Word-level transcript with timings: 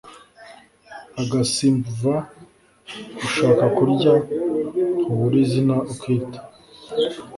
agasimbva 1.21 2.13
ushaka 3.25 3.65
kurya 3.75 4.13
ntubura 5.01 5.35
izina 5.43 5.75
ukita 5.91 6.39